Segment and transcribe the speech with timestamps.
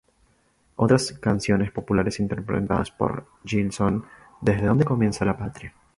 [0.77, 4.05] Otras canciones populares interpretadas por Jil son
[4.41, 5.75] "¿Desde dónde comienza la Patria?